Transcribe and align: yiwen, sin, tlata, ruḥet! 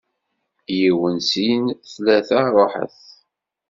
yiwen, 0.77 1.17
sin, 1.29 1.63
tlata, 1.91 2.41
ruḥet! 2.53 2.99